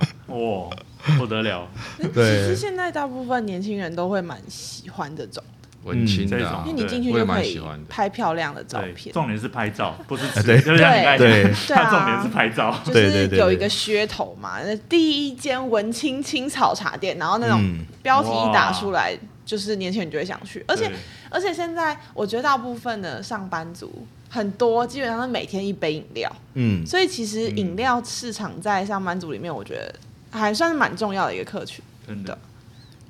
[1.17, 1.67] 不得了，
[2.13, 5.43] 对，其实现在大部分年轻人都会蛮喜欢这种
[5.83, 9.13] 文青的，因为你进去就可以拍漂亮的照片。
[9.13, 10.43] 重点是拍照，不是 吃。
[10.43, 10.77] 对对
[11.17, 14.59] 对，它重点是拍照，就是有一个噱头嘛。
[14.61, 20.63] 那第一间文青青草茶店，然后那种标题一打出来，就是年轻人就会想去。
[20.67, 20.91] 而且
[21.29, 26.29] 而且现在我觉得大部分的上班族很多，基本上是每天一杯饮料。
[26.55, 29.95] 嗯，所以其实饮料市场在上班族里面，我觉得。
[30.31, 32.37] 还算是蛮重要的一个客群，真的。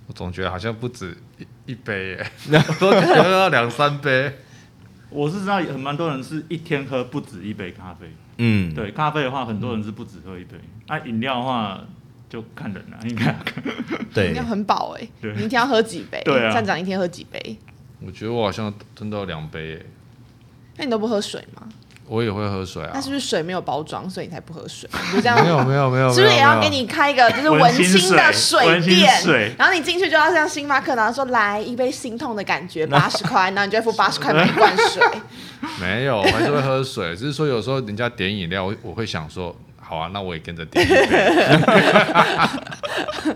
[0.07, 2.31] 我总觉得好像不止一一杯耶，
[2.79, 4.33] 都觉得要两三杯。
[5.09, 8.07] 我是知道很蛮多人是一天喝不止一杯咖啡。
[8.37, 10.55] 嗯，对，咖啡的话，很多人是不止喝一杯。
[10.87, 11.81] 那饮料的话，
[12.29, 13.35] 就看人了，应该。
[14.13, 16.21] 对，饮料很饱哎，你一天要喝几杯？
[16.23, 17.57] 对啊，站长一天喝几杯？
[18.01, 19.85] 我觉得我好像真的有两杯哎。
[20.77, 21.67] 那你都不喝水吗？
[22.09, 24.89] 我也会喝水啊，那是不是水没有包装，所以你才不喝水？
[25.13, 29.55] 就这样，没有没有没有，是不是也要给你开一个就是文青的水店？
[29.57, 35.03] 然后你进去就要像星巴克，然后说来一杯心痛的感觉， 八十块，然后你就要付八十块买一罐水。
[35.79, 41.59] 没有，我还是会喝水，只是说有时候人家点饮料，我我会想说，好啊，那我也跟着点一杯，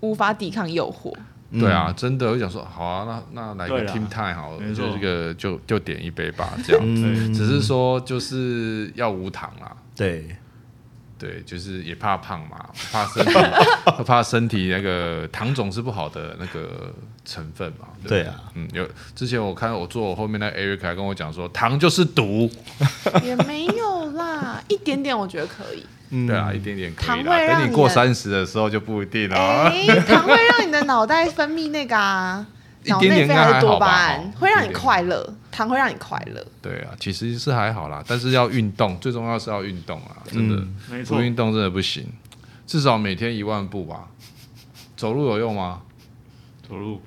[0.00, 1.14] 无法抵抗诱惑。
[1.50, 6.96] 对啊，真的，我想说，好啊，那那来个 Team Time 好了，就这个就就点一杯吧，这样。
[7.32, 9.74] 只是说就是要无糖啦。
[9.96, 10.36] 对，
[11.18, 12.56] 对，就是也怕胖嘛，
[12.92, 13.34] 怕身体，
[14.06, 16.92] 怕身体那个糖总是不好的那个
[17.24, 17.88] 成分嘛。
[18.06, 22.48] 对啊，嗯，有之前我看我坐我后面那 Eric 还跟我讲说，糖就是毒。
[23.22, 25.84] 也没有啦，一点点我觉得可以。
[26.10, 27.36] 嗯、对啊，一点点可以啦。
[27.36, 29.36] 等你过三十的时候就不一定了。
[29.36, 32.46] 哎，糖会让你的脑袋分泌那个啊，
[32.86, 35.34] 脑内啡还是多巴胺，会让你快乐。
[35.58, 36.46] 糖会让你快乐。
[36.62, 40.54] 对啊，其实是还好啦，但是要运动，最重要是要运动啊，真的，
[40.90, 42.06] 嗯、不运动真的不行。
[42.64, 44.08] 至少每天一万步吧。
[44.96, 45.80] 走路有用吗？
[46.68, 47.00] 走路。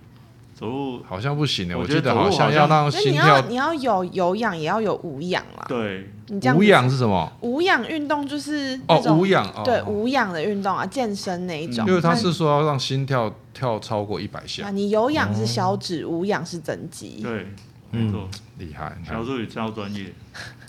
[0.54, 5.66] 走路好像不行呢，我记得好像要让心跳，你要有有氧，也要有无氧啦。
[5.68, 7.32] 对，你这样无氧是什么？
[7.42, 11.88] 无氧运动就是哦，无氧对无氧的运动啊，健身那一种。
[11.88, 14.68] 因为他是说要让心跳跳超过一百下。
[14.68, 17.22] 啊你有氧是消脂，无氧是增肌。
[17.24, 17.48] 对，
[17.92, 18.98] 没错，厉害。
[19.08, 20.06] 小助理超专业。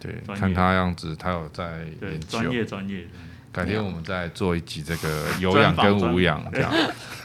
[0.00, 2.26] 对，看他样子，他有在研究。
[2.28, 3.06] 专业专业。
[3.52, 6.72] 改天我们再做一集这个有氧跟无氧这样。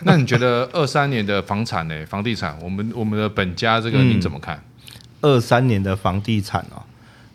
[0.03, 2.05] 那你觉得二三年的房产呢？
[2.05, 4.61] 房地产，我们我们的本家这个你怎么看？
[5.21, 6.83] 二三年的房地产哦，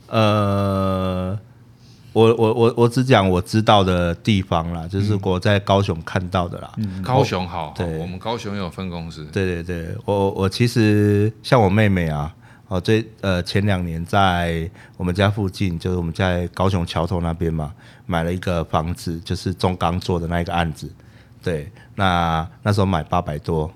[0.09, 1.39] 呃，
[2.13, 6.71] 我我我我只讲我知道的地方啦，就是我在高雄看到的啦。
[7.03, 9.25] 高雄好，对，我们高雄有分公司。
[9.33, 12.33] 对对对，我我其实像我妹妹啊。
[12.73, 17.71] 哦，这呃前两年在我们家附近，就是我们在高雄桥头那边嘛，
[18.07, 20.91] 买了一个房子，就是中钢做的那一个案子。
[21.43, 23.71] 对，那那时候买八百多，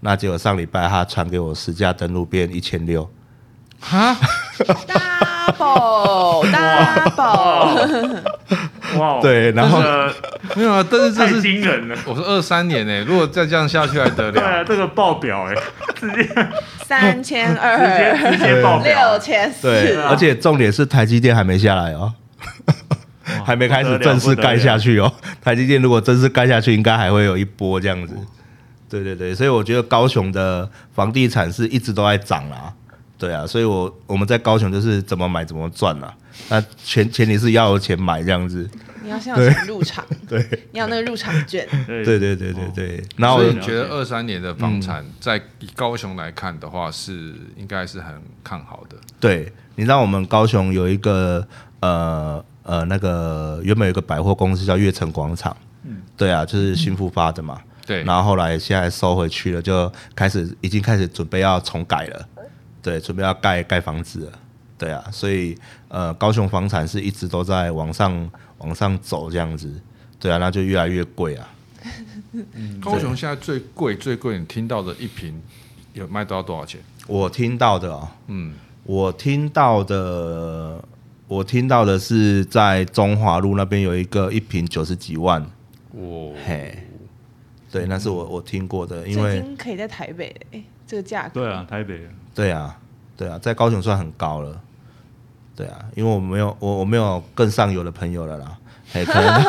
[0.00, 3.08] 那结果上礼拜他传给我实价登录变一千六。
[3.78, 4.16] 哈
[5.56, 8.22] ，double double，
[8.98, 9.80] 哇，对，然后
[10.54, 11.96] 没有啊，但是这是惊人了。
[12.06, 14.32] 我说二三年呢，如果再这样下去还得了？
[14.32, 15.54] 对啊，这个爆表哎，
[15.94, 16.28] 直接
[16.84, 17.78] 三千二，
[18.32, 22.12] 直接爆六千四，对，而且重点是台积电还没下来哦，
[23.44, 25.12] 还没开始正式盖下去哦。
[25.40, 28.14] 台积电如果正式盖下去，应该还会有一波这样子。
[28.88, 32.72] 对对对，所以我觉得高雄的房地产是一直都在涨啦。
[33.16, 36.12] 对啊，所以我我们在高雄就是怎么买怎么赚啦。
[36.48, 38.68] 那前前提是要有钱买这样子。
[39.02, 41.66] 你要先有钱入场，对，你要那个入场券。
[41.86, 43.02] 对对对对对。
[43.16, 48.14] 然后我觉得二三年的房产在以高雄来看的话，是应该是很
[48.44, 48.96] 看好的。
[49.18, 51.44] 对，你知道我们高雄有一个
[51.80, 57.58] 呃呃那个原本有一个百货公司叫悦城广场，嗯，对啊，就是新复发的嘛。
[57.86, 62.28] 对，然后后来现在收回去了，就开始已经开始准备要重改了，
[62.82, 64.32] 对，准备要盖盖房子了，
[64.80, 68.28] 对啊，所以呃高雄房产是一直都在往上。
[68.62, 69.80] 往上走这样子，
[70.18, 71.48] 对啊，那就越来越贵啊。
[72.32, 75.40] 嗯、高雄现在最贵最贵，你听到的一坪
[75.94, 76.78] 有卖到多少钱？
[77.06, 78.52] 我听到的、哦，嗯，
[78.84, 80.78] 我听到的，
[81.26, 85.40] 我听到的是在中华路那边有一个一坪九十几万。
[85.92, 86.80] 哦，嘿，
[87.72, 92.78] 对，那是我我听过的，因为可以在台北，哎，这个价格，对啊，台北，对啊，
[93.16, 94.60] 对啊，在高雄算很高了。
[95.60, 98.46] 对啊，因为我没有我我没有更上游的朋友了啦，
[99.04, 99.42] 可能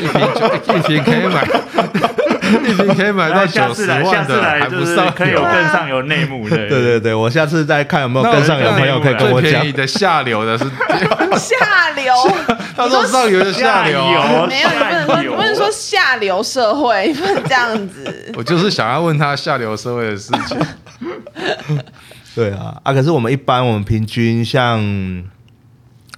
[0.00, 0.20] 一瓶
[0.76, 1.44] 一瓶可以买，
[2.68, 6.56] 一瓶可以买到九十万的，还不上可以有更上游内幕的。
[6.56, 9.52] 对对对，我下次再看有没有更上游朋友可以跟我讲。
[9.52, 10.64] 便宜的下流的是
[11.38, 12.12] 下流，
[12.76, 14.04] 他说上游的下流，
[14.48, 14.68] 没有
[15.06, 18.32] 不能不能说下流社会，不能这样子。
[18.36, 20.58] 我就是想要问他下流社会的事情。
[22.34, 24.80] 对啊，啊，可是我们一般我们平均像，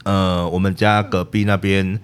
[0.05, 1.99] 呃，我们家隔壁那边，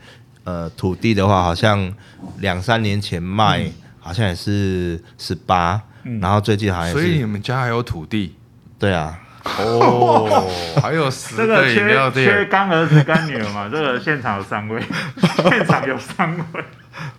[0.44, 1.92] 呃，土地的话，好像
[2.38, 8.34] 两三年前卖，嗯、好像也是十八、嗯，然后最近好像所以你们家还有土地？
[8.80, 9.16] 对啊，
[9.58, 10.50] 哦，
[10.82, 13.68] 还有十个饮料店，缺干儿子干女儿嘛？
[13.70, 14.82] 这个现场有三位，
[15.50, 16.64] 现场有三位，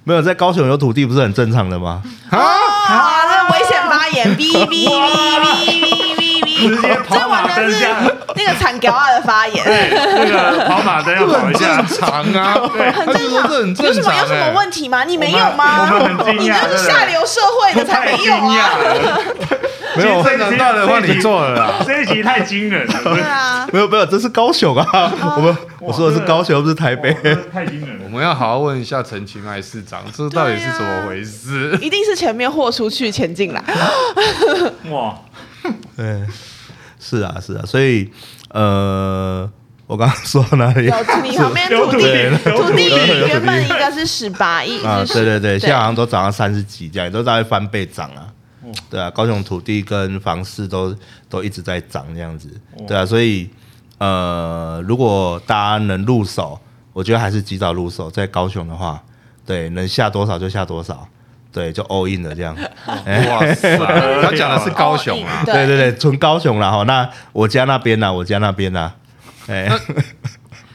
[0.03, 2.03] 没有在高雄有土地不是很正常的吗？
[2.31, 6.20] 啊，啊这危险发言，哔哔哔哔。
[6.67, 8.01] 直接 跑马灯下，
[8.35, 15.03] 那个惨屌啊的发言，那个跑马灯要跑一下，很正常啊，对，很正常，很正常，有什么有什么问题吗？
[15.03, 15.89] 你没有吗？
[16.27, 18.69] 你就是下流社会的才没有啊！
[19.93, 27.13] 没有正常大的话你做了啦，这一集太惊人了，对啊，没有没有，这是高雄啊，我们我说的是高雄，不是台北，
[27.51, 28.05] 太惊人了。
[28.05, 31.77] 我们要好好问一下陈其迈市长，这到底是怎么回事？
[31.81, 33.61] 一定是前面豁出去，前进来，
[34.89, 35.15] 哇，
[35.97, 36.21] 对。
[37.01, 38.09] 是啊，是啊，所以
[38.49, 39.49] 呃，
[39.87, 40.85] 我刚刚说哪里？
[40.85, 40.91] 你
[41.35, 41.99] 旁边土地，
[42.45, 42.89] 土地
[43.27, 48.27] 原本应该是十八亿啊，对对对，现在好像都涨到三十几，这样都大概翻倍涨啊。
[48.89, 50.95] 对啊，高雄土地跟房市都
[51.27, 52.47] 都一直在涨这样子。
[52.87, 53.49] 对啊，所以
[53.97, 56.59] 呃，如果大家能入手，
[56.93, 59.01] 我觉得还是及早入手，在高雄的话，
[59.45, 61.07] 对，能下多少就下多少。
[61.51, 62.55] 对，就 all in 了这样。
[62.85, 63.77] 哇塞，
[64.23, 65.43] 他讲的是高雄啊。
[65.45, 66.83] 对对对，纯高雄啦哈。
[66.83, 68.11] 那我家那边呢？
[68.11, 68.93] 我家那边呢？
[69.47, 69.69] 哎，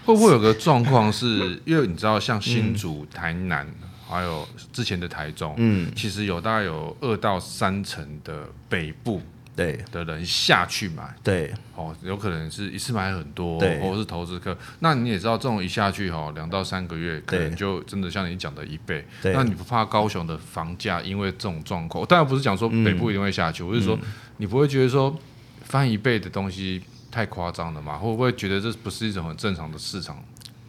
[0.05, 3.67] 会不会有个状况是，因为你知道，像新竹、台南，
[4.09, 9.23] 还有之前的台中，嗯，其实有大概有二到三成的北部。
[9.57, 14.55] 对的人下去买，对哦，有可能是一次买很多，对，或者是投资客。
[14.81, 19.03] 那你也知道，这种一下去哈，两到三个月，可能就真的像你讲的一倍。
[19.23, 22.05] 对，那你不怕高雄的房价因为这种状况？
[22.05, 23.99] 当然不是讲说北部一定会下去，嗯、我是说
[24.37, 25.19] 你不会觉得说
[25.63, 27.97] 翻一倍的东西太夸张了嘛？
[27.97, 30.23] 会不会觉得这不是一种很正常的市场？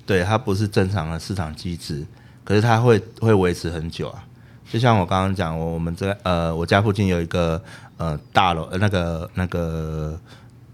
[0.06, 2.06] 对，它不是正常的市场机制，
[2.46, 4.24] 可是它会会维持很久啊。
[4.72, 7.62] 就像我刚刚讲，我我们这呃，我家附近有一个。
[7.98, 10.16] 呃，大楼呃，那个那个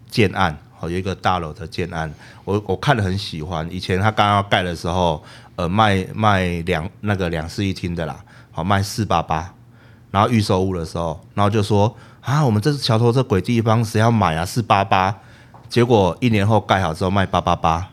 [0.10, 3.66] 建案，好，有一个大楼的建案，我我看了很喜欢。
[3.72, 5.24] 以前他刚刚要盖的时候，
[5.56, 8.18] 呃，卖卖两那个两室一厅的啦，
[8.52, 9.54] 好卖四八八，
[10.12, 14.46] 然后预售屋的时候，然后就说啊，我们这是桥头这鬼地方，谁要买啊？
[14.46, 15.16] 四八八，
[15.70, 17.88] 结果一年后盖好之后卖八八八，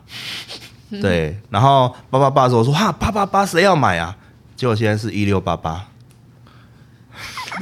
[1.01, 4.17] 对，然后八八八的时候说哈八八八谁要买啊？
[4.57, 5.87] 结果现在是一六八八。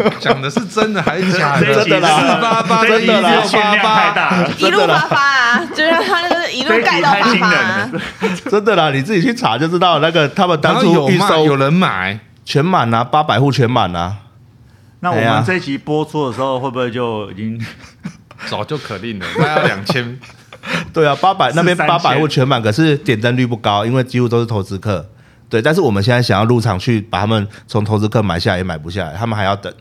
[0.20, 1.66] 讲的是真的还是假的？
[1.84, 7.90] 真的啦，四八八，真的啦，限量太大，一路八八啊，就让他那个一路盖到八八，
[8.50, 10.00] 真的啦，你自己去查就知道。
[10.00, 14.18] 那个他们当初预售有人买，全满啊，八百户全满啊。
[15.02, 17.60] 那我们这一期播出的时候，会不会就已经
[18.48, 19.26] 早就可定了？
[19.38, 20.20] 那要两千？
[20.94, 25.10] 对啊，八百那边八百户全满，可是点赞率不高，因为几乎都是投资客。
[25.50, 29.74] 对，但是我们现在想要入场去把他们从投资客买下来也买不下来，他们还要等。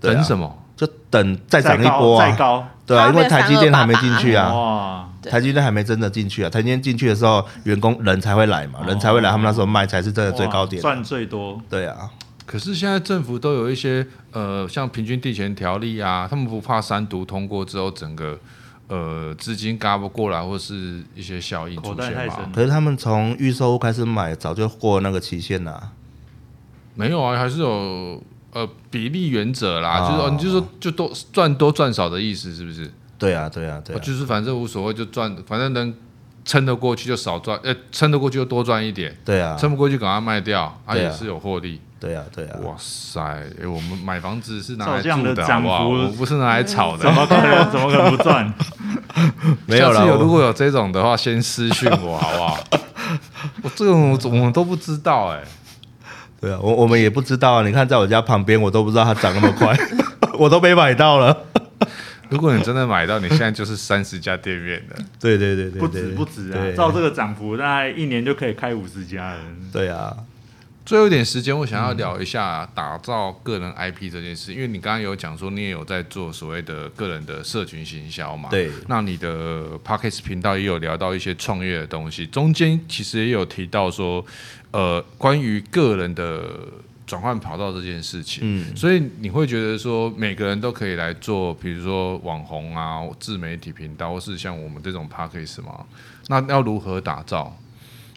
[0.00, 0.62] 啊、等什么？
[0.76, 2.30] 就等再涨一波啊！
[2.30, 4.52] 再高，对啊，因为台积电还没进去啊。
[4.52, 5.08] 哇！
[5.22, 6.50] 台积电还没真的进去啊。
[6.50, 11.58] 台积电进去的时候，员工人才会来嘛，人才会来，他们那时候卖才是真的最高点，赚最多。
[11.70, 12.10] 对啊，
[12.44, 18.38] 可是现在政府都有一些呃，像平均地权条例啊，他们不怕三读通过之后整个
[18.88, 22.50] 呃资金嘎不过来，或是一些效应出现嘛？
[22.54, 25.92] 可是他们从预售屋开始买，早就过那个期限了。
[26.94, 28.22] 没有啊，还是有
[28.56, 32.90] 呃比例原则啦，哦、就是说你就说就多赚多赚少的意思，是不是？
[33.18, 33.98] 对啊，对啊，对啊。
[34.02, 35.94] 就是反正无所谓，就赚，反正能
[36.44, 39.14] 撑得过去就少赚，呃，撑得过去就多赚一点。
[39.24, 39.56] 对啊。
[39.58, 41.80] 撑不过去赶快卖掉，它、啊、也是有获利。
[41.98, 42.58] 对啊，对啊。
[42.62, 43.20] 哇塞，
[43.60, 45.88] 哎，我们买房子是拿来住的，好不好？
[45.88, 47.02] 我不是拿来炒的。
[47.04, 47.70] 怎么可能？
[47.70, 48.52] 怎么可能不赚？
[49.66, 50.06] 没有了。
[50.18, 52.58] 如果有这种的话，先私讯我，好不好？
[53.62, 55.42] 我这种我们都不知道，哎。
[56.46, 57.66] 对啊，我我们也不知道啊。
[57.66, 59.76] 你看，在我家旁边，我都不知道它涨那么快，
[60.38, 61.36] 我都没买到了。
[62.28, 64.94] 如果你真的买到，你现在就是三十家店面的。
[65.18, 66.62] 对对对对，不止不止啊！
[66.76, 69.40] 照这个涨幅，大概一年就可以开五十家了。
[69.72, 70.16] 对啊。
[70.84, 78.48] 最后一点时间，我想要聊一下打造个人 IP 这件事，因为你刚刚有讲说你也有在做所谓的个人的社群行销嘛？
[78.52, 78.70] 对。
[78.86, 84.24] 那你的 Podcast 频道也有聊到一些创业的东西，中间其实也有提到说，
[84.70, 86.42] 呃，关于个人的。
[87.06, 95.86] 转换跑道这件事情，嗯，所以你会觉得说每个人都可以来做，比如说网红啊、自媒体频道，或是像我们这种 podcast 吗？
[96.26, 97.56] 那要如何打造？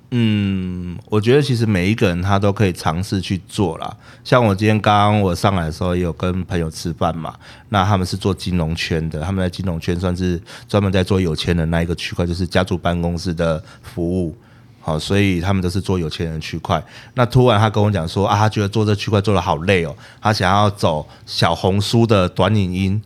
[0.09, 3.95] 嗯，我觉得其实每一个人他都可以尝试去做啦。
[4.23, 7.38] 像我今天刚刚我上来的时候，也有跟朋友吃饭嘛，
[7.69, 14.35] 那他们是做金融圈的，他们在金融圈算是专门在做有钱人那一个区块，就是家族办公室的服务。
[14.81, 16.81] 好，所以他们都是做有钱人区块。
[17.13, 23.01] 那突然他跟我讲说啊，他觉得做这区块做的好累哦，他想要走小红书的短影音。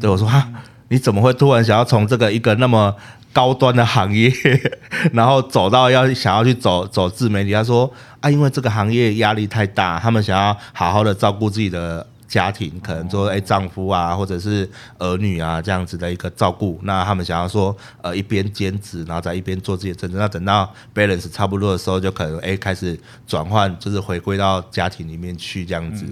[0.00, 0.48] 对我说哈，
[0.88, 2.94] 你怎么会突然想要从这个一个那么
[3.32, 4.32] 高端的行业，
[5.12, 7.52] 然后走到要想要去走走自媒体？
[7.52, 12.06] 他说啊，因为这个行业压力太大，他们想要好好的照顾自己的。
[12.28, 16.78] 家庭可能说，哎，丈夫啊，或者是儿女啊，这样子的一个照顾。
[16.82, 20.16] 那他们想要说，呃，一边兼职，然后在一边做自己的正职。
[20.16, 26.04] 那等到 balance 差不多的时候，就可能哎开始转换，就是回归到家庭里面去这样子。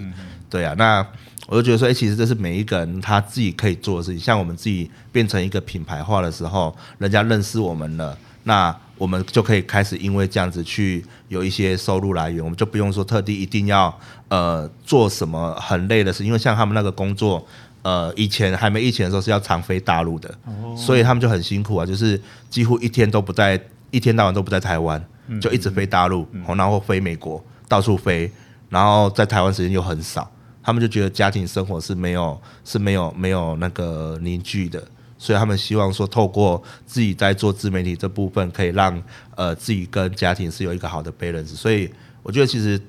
[0.49, 1.05] 对啊，那
[1.47, 4.19] 我就觉得说，哎，其实这是每一个人他自己可以做的事情。
[4.19, 8.75] 像我们自己变成一个品牌化的时候，人家认识我们了，那。
[8.97, 13.93] 我们就可以开始，因为这样子去有一些收入来源，我们就不用说特地一定要
[14.29, 17.45] 呃做什么很累的事，因为像他们那个工作，
[17.81, 20.33] 呃，以前还没疫情的时候是要常飞大陆的，
[20.77, 23.59] 所以他们就很辛苦啊，就是几乎一天都不在，
[23.91, 25.03] 一天到晚都不在台湾，
[25.41, 28.31] 就一直飞大陆，然后飞美国，到处飞，
[28.69, 30.31] 然后在台湾时间又很少，
[30.63, 34.81] 他们就觉得家庭生活是没有是没有没有那个凝聚的。
[35.25, 39.01] 所以他们希望说，透过自己在做自媒体这部分，可以让
[39.35, 41.55] 呃自己跟家庭是有一个好的 balance。
[41.55, 42.79] 所以我觉得其实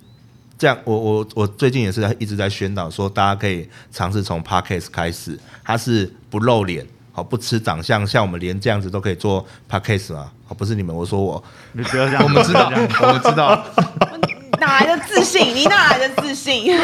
[0.59, 13.65] 这样，我我我最近也是在一直在宣导说，大家可以尝试从 podcast 开始，它是不露脸，好不吃长相，像我们连这样子都可以做 podcast 啊，好不是你们，我说我，你不要这样， 我们知道，我们知道，
[14.61, 15.55] 哪来的自信？
[15.55, 16.79] 你哪来的自信？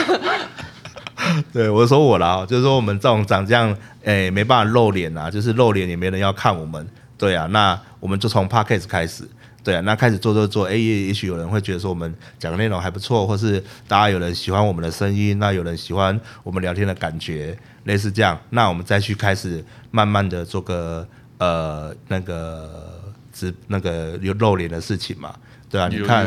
[1.52, 9.28] 对，我说我啦，就是说我们这种长这样，哎，没办法露脸啊，就是露脸也没人要看我们，对啊，那我们就从 Podcast 开始，
[9.62, 21.06] 对啊，那开始做做做，哎，也也许有人会觉得说我们讲的内容还不错，或是大家有人喜欢我们的声音，那有人喜欢我们聊天的感觉，类似这样，那我们再去开始慢慢的做个
[21.38, 23.00] 呃那个
[23.32, 25.35] 直那个有露脸的事情嘛。
[25.70, 26.26] 对啊，你看，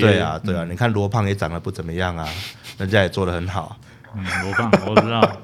[0.00, 2.28] 对啊，对啊，你看罗胖也长得不怎么样啊，
[2.80, 3.78] 人家也做的很好。
[4.16, 5.40] 嗯，罗胖我知道。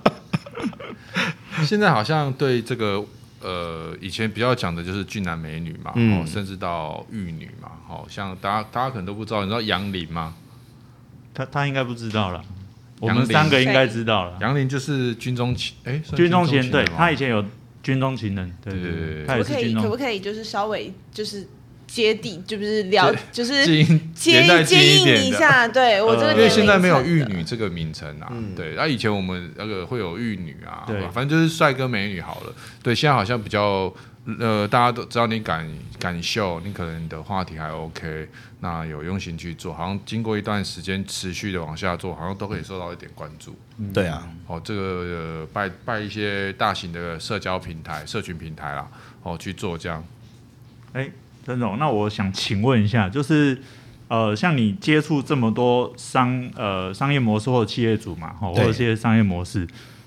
[1.64, 3.05] 现在好像对这个
[3.40, 10.35] 呃，以前比较讲的就是俊男美女嘛，嗯，甚至到玉女嘛，好像大家大家可能都不知道，你知道杨林吗？
[11.35, 12.42] 他他应该不知道了，
[13.01, 14.38] 我们三个应该知道了。
[14.40, 17.44] 杨林就是军中情，哎，军中情人，对，他以前有
[17.83, 21.46] 军中情人，对对对，可不可以可不可以就是稍微就是。
[21.97, 23.83] 接地就是聊，就是接
[24.65, 33.91] 接应一下，对 我这个，因为现在没有玉女这个名称啊，对，那以前我们那个会有玉女啊，对，反正就是帅哥美女好了，对，现在好像比较
[34.39, 35.67] 呃，大家都知道你敢
[35.99, 38.29] 敢秀，你可能你的话题还 OK，
[38.61, 43.57] 那有用心去做，好像经过一段时间持续的往下做，好像都可以受到一点关注。
[43.95, 48.87] 对啊，哦，这个、呃、拜拜一些大型的社交平台、社群平台啦，
[49.23, 50.05] 哦去做这样，
[50.93, 51.11] 哎。
[51.47, 53.57] 曾总，那我想请问一下，就是
[54.09, 59.64] 呃，像你接触这么多商呃商业模式或者企业主嘛，或者这些商业模式，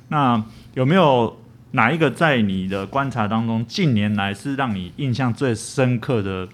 [0.10, 1.40] 那有没有
[1.72, 6.46] 哪一个在你的观察当中，近年来是让你印象最深刻的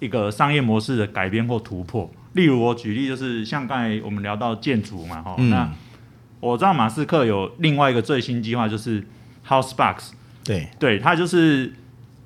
[0.00, 2.10] 一个商业模式的改变或突破？
[2.32, 5.72] 例如我举例就是像刚才我们聊到建筑嘛，哈、嗯，那
[6.40, 9.06] 我知道马斯克有另外一个最新计划，就是
[9.46, 10.10] Housebox，
[10.42, 11.72] 对，对，他就是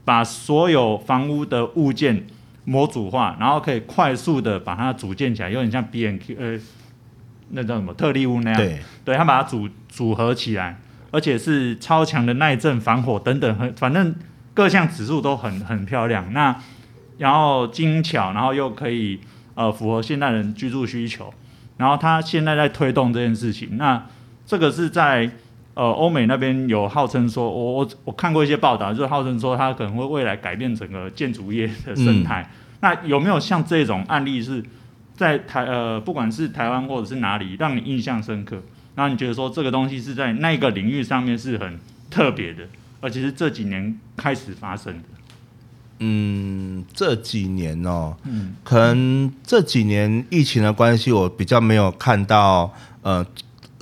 [0.04, 2.26] 把所有房屋的物件
[2.64, 6.58] 模组化，然后可以快速的把它组建起来，有点像 B&Q，呃，
[7.50, 10.80] 那叫什么特例屋那样，对，对，他把它组组合起来，
[11.10, 14.14] 而且是超强的耐震、防火等等，很反正
[14.52, 16.32] 各项指数都很很漂亮。
[16.32, 16.56] 那
[17.18, 19.20] 然后精巧，然后又可以
[19.54, 21.32] 呃符合现代人居住需求。
[21.76, 24.06] 然后他现在在推动这件事情，那
[24.46, 25.30] 这个是在
[25.74, 32.42] 呃欧美那边有号称说，我我我看过一些报道，就是号称说它可能会未来改变整个建筑业的生态。
[32.42, 32.50] 嗯、
[32.80, 34.64] 那有没有像这种案例是
[35.16, 38.62] 在台呃不管是台湾或者是哪里让你印象深刻？
[38.94, 42.62] 然后你觉得说这个东西是在那个领域上面是很特别的，
[43.00, 45.02] 而且是这几年开始发生的。
[45.98, 52.72] 嗯，这几年哦，嗯，可能这几年疫情的关系，我比较没有看到
[53.02, 53.24] 呃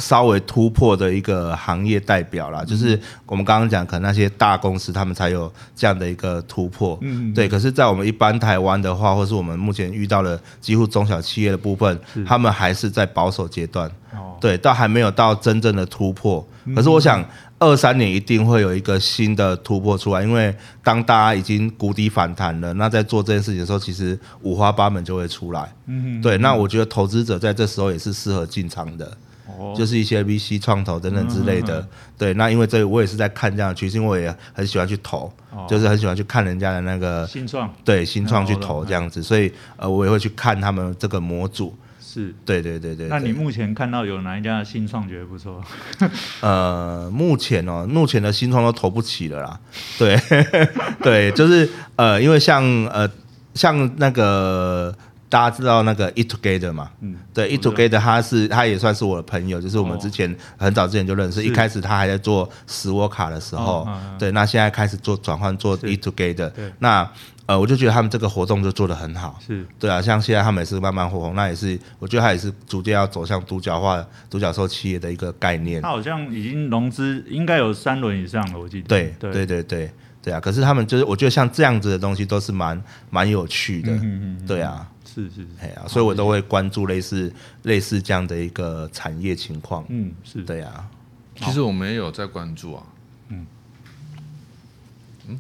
[0.03, 2.63] 稍微突破的一个行业代表啦。
[2.63, 7.49] 嗯、就是我们刚刚讲，可能那些大公司他们才有这样的一个突破，嗯，对。
[7.49, 16.45] 可是，在我们一般台湾的话，或是我们目前遇到的几乎中小企业的部分，他们还是在保守阶段，哦，对，倒还没有到真正的突破。
[16.65, 17.25] 嗯、可是，我想。
[17.63, 25.73] 二三年一定会有一个新的突破出来，因为当大家已经谷底反弹了，那在做这件事情的时候，其实五花八门就会出来。
[25.87, 26.37] 嗯，对。
[26.39, 29.17] 那我觉得投资者在这时候也是适合进场的，
[29.63, 31.87] 哦，就是一些 VC 创投等等之类的。
[32.19, 35.33] 对，那因为这个我也是在看这样的趋势，因为我也很喜欢去投，
[35.69, 41.77] 就是很喜欢去看人家的那个新创，对新创去投这样子，所以呃，我也会去看他们这个模组。
[42.05, 45.63] 是对对对对，那你目前看到有哪一家的新创觉得不错？
[46.43, 49.59] 呃，目前哦，目前的新创都投不起了啦。
[49.99, 50.15] 对
[51.03, 53.11] 对，就是呃，因为像呃，
[53.55, 54.95] 像那个
[55.33, 67.11] 大家知道那个 Eat Together 嘛，嗯，对，Eat Together 他是他也算是我的朋友，就是我们之前很早之前就认识，哦、一开始他还在做史沃卡的时候，哦、对，那现在开始做转换做 Eat Together，那。
[67.45, 69.67] 呃，我就觉得他们这个活动就做得很好，是。
[69.77, 75.83] 对啊，像现在他们也是慢慢火红，那也是我觉得他也是逐渐要走向独角化、独角兽企业的一个概念。
[75.83, 78.87] 他好像已经融资应该有三轮以上了，我记得。
[78.87, 79.33] 对对。
[79.33, 79.91] 对对对
[80.23, 80.39] 对啊！
[80.39, 82.81] 可是他们就是我觉得像这样子的东西都是蛮
[83.11, 87.33] 蛮有趣的，嗯嗯嗯，对啊，是是，哎呀，所以我都会关注类似
[87.65, 90.89] 类似这样的一个产业情况，嗯，是对啊。
[91.37, 92.87] 其实我们也有在关注啊。
[93.29, 93.47] 嗯，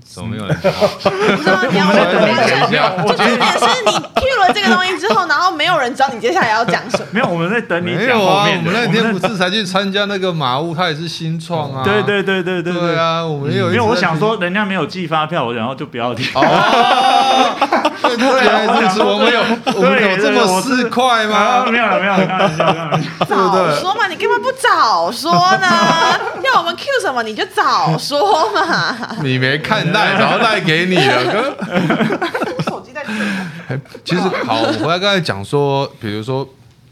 [0.04, 0.56] 怎么没有人？
[0.56, 1.94] 不知道你要完
[2.46, 2.82] 全没有。
[3.08, 7.06] 就重点是你 Q 了这个东西之后， 然后没有人知道你接下来要讲什么。
[7.10, 7.98] 没有，我们在等你讲。
[7.98, 11.82] 没有啊，我们那天不是才去参加那个马屋，他也是新创啊。
[11.84, 13.72] 对对对对对对啊，我们有。
[13.72, 16.30] 因为我想说，人家没有寄发票，然后就不要提。
[16.34, 16.40] 哦，
[18.02, 19.42] 对 对对，我们有，
[19.74, 21.66] 我们有这么四块吗？
[21.66, 23.08] 没有了，没有了，开玩笑，开玩笑。
[23.26, 25.66] 早说嘛，你干嘛不早说呢？
[26.44, 28.96] 要我们 Q 什么你就早说嘛。
[29.22, 29.71] 你没看。
[29.92, 32.62] 带，然后带给你了， 哥。
[32.62, 33.02] 手机在
[34.04, 36.46] 其实好，我回来刚才讲说，比如说，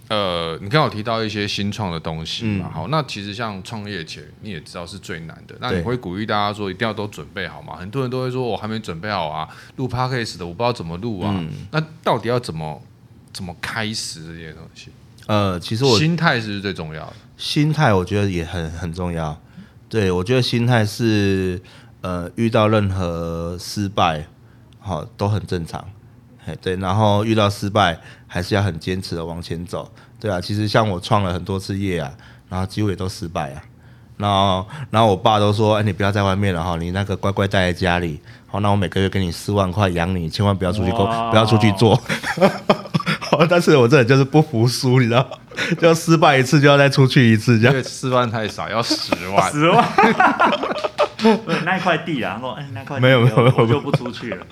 [0.09, 2.66] 呃，你刚好提到一些新创的东西嘛。
[2.68, 5.55] 嗯、好，那其实像创业前，你也知道是最难的。
[5.61, 7.76] 那你会鼓励大家说，一定要都准备好嘛？
[7.76, 11.35] 很多人都会说，我还没准备好啊，录 podcast 的，我不知道怎么录啊。
[11.37, 12.81] 嗯、那到底要怎么
[13.33, 14.89] 怎么开始这些东西？
[15.26, 17.12] 呃，其实我心态是是最重要的？
[17.37, 19.39] 心态我觉得也很很重要。
[19.89, 21.61] 对，我觉得心态是。
[22.03, 24.26] 呃，遇到任何失败，
[24.78, 25.84] 好、都很正常，
[26.46, 32.11] 哎，对，然后遇到失败还是要很坚持的往前走，对啊，其实像我创了很多次业啊，
[32.48, 33.62] 然后几乎也都失败啊，
[34.16, 38.20] 然后然后我爸都说，哎，你不要在外面了哈，你那个乖乖待在家里，
[38.51, 41.94] 好，那我每个月给你四万块养你，千万不要出去工，不要出去做，
[43.20, 45.24] 好，但是我这里就是不服输，你知道，
[45.80, 49.88] 就失败一次就要再出去一次，这样，因为四万太少，要十万， 十万。
[51.66, 54.46] 那一块地啊，说哎，那块地没有没有，我就不出去了。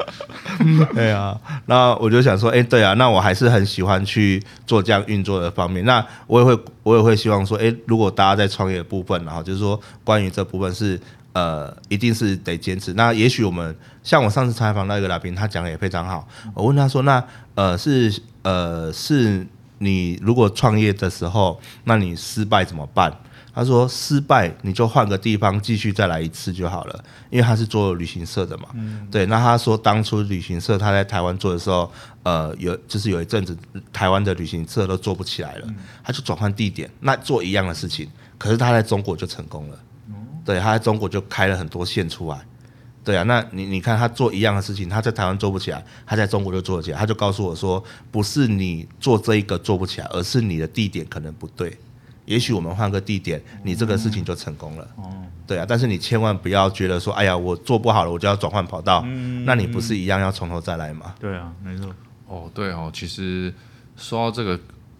[0.94, 1.34] 对啊，
[1.64, 5.82] 那我就想说，哎、欸，对啊，那我还是很喜欢去做这样运作的方面。
[5.86, 11.00] 那我也会，我也会希望说，哎、欸，如果大家在创业的部分，然后就是说，关于这部分是
[11.32, 12.92] 呃，一定是得坚持。
[12.94, 16.26] 那也许我们像我上次采访那个来宾，他讲的也非常好。
[16.54, 17.22] 我问他说，那
[17.54, 19.46] 呃是呃是
[19.78, 23.12] 你如果创业的时候，那你失败怎么办？
[23.54, 28.68] 他说：“失败你就换个地方继续再来一次就好了，因为他是做旅行社的嘛。
[28.74, 31.90] 嗯、对，那他说当初旅行社他在台湾做的时候，
[32.22, 33.56] 呃，有就是有一阵子
[33.92, 35.74] 台湾的旅行社都做不起来了，嗯、
[36.04, 38.08] 他就转换地点，那做一样的事情，
[38.38, 39.78] 可是他在中国就成功了。
[40.54, 42.38] 嗯、对，他在中国就开了很多线出来。
[43.04, 46.98] 对啊，那你你看他做一样的事情，他在台湾做不起来，他在中国就做得起来。
[46.98, 51.74] 他就告诉我说，不是你做这一个做不起来，而是你的地点可能不对。
[52.26, 54.84] 也许我们换个地点，你这个事情就成功了。
[54.96, 59.02] 哦、嗯，对啊，但是你千万不要觉得说，哎呀，我做不好了，我就要转换跑道。
[59.06, 61.14] 嗯，那你不是一样要从头再来吗？
[61.18, 61.94] 对啊，没错。
[62.26, 63.54] 哦，对哦，其实
[63.96, 64.58] 说到这个。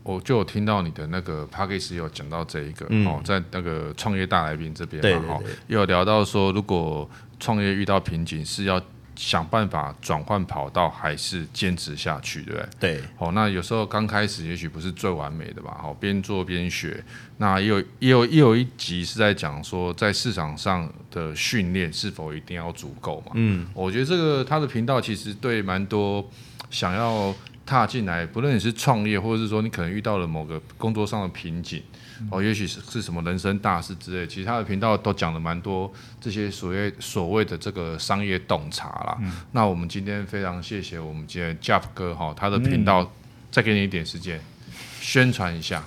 [0.09, 8.81] 我就有听到你的那个 Podcast 有讲到这一个、嗯、哦，在那个创业大来宾这边嘛，对对对哦，有聊到说，如果创业遇到瓶颈，是要
[9.15, 12.69] 想办法转换跑道，还是坚持下去，对不对？
[12.81, 13.03] 对。
[13.19, 17.05] 哦，那有时候刚开始也许不是最完美的吧，好、哦，边做边学。
[17.37, 23.33] 那也有也有也有一集是在讲说，在市场上的训练是否一定要足够嘛？
[23.35, 26.27] 嗯，我觉得这个他的频道其实对蛮多
[26.71, 27.35] 想要。
[27.69, 31.83] 踏进来，不论你是创业，或者是说你可能遇到了某个工作上的瓶颈，
[32.31, 39.19] 哦，也许是是什么人生大事之类，其实他的频道都讲了蛮多这些所谓所谓的这个商业洞察啦。
[39.21, 43.13] 嗯、那我们今天非常谢谢我们今天 Jeff 哥哈，他的频道
[43.51, 44.41] 再给你一点时间。
[45.01, 45.83] 宣传一下，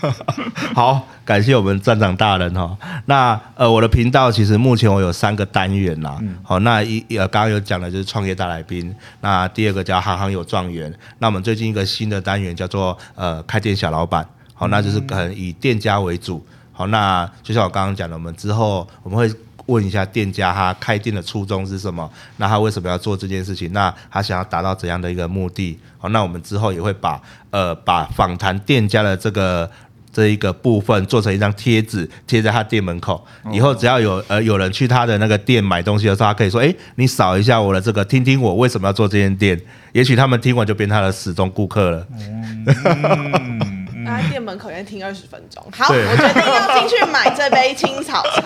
[0.74, 2.76] 好，感谢我们站长大人哈。
[3.06, 6.18] 那呃，我的频道其实目前我有三个单元啦。
[6.20, 8.94] 嗯、好，那一呃，刚刚有讲的就是创业大来宾。
[9.22, 10.92] 那第二个叫行行有状元。
[11.18, 14.26] 那我们最近一个新的单元叫做呃开店小老板。
[14.52, 16.44] 好，那就是可能以店家为主。
[16.72, 19.34] 好，那就像我刚刚讲的，我们之后我们会。
[19.70, 22.10] 问一下店家，他开店的初衷是什么？
[22.36, 23.72] 那他为什么要做这件事情？
[23.72, 25.78] 那他想要达到怎样的一个目的？
[25.98, 29.70] 好，那我们之后也会把呃把访谈店家的这个
[30.12, 33.24] 这一个部分做成一张贴纸，贴在他店门口。
[33.52, 39.60] 以后只要有呃有人去他的那个店买东西的时候，他可以说：“哎，你扫一下我的这个，听听我为什么要做这间店。”
[39.92, 42.06] 也许他们听完就变他的始终顾客了。
[42.16, 43.59] 嗯
[44.16, 45.64] 在店门口先听二十分钟。
[45.72, 48.42] 好，我决定要进去买这杯青草茶。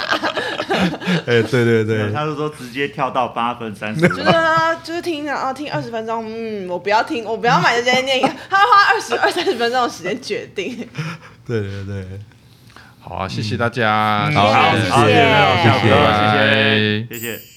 [1.27, 4.01] 哎，对对对，他是说直接跳到八分三十。
[4.01, 4.25] 就是
[4.83, 6.25] 就是听啊，听二十分钟。
[6.27, 8.31] 嗯，我不要听，我不要买这间电影。
[8.51, 10.89] 他要花二十二三十分钟的时间决定。
[11.47, 12.05] 对对对，
[13.01, 15.15] 好啊，谢谢大家，好，谢谢，
[15.63, 17.54] 谢谢，谢谢。